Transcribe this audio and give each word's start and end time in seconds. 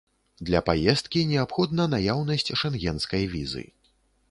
Для 0.49 0.61
паездкі 0.69 1.21
неабходна 1.33 1.87
наяўнасць 1.95 2.51
шэнгенскай 2.65 3.31
візы. 3.37 3.65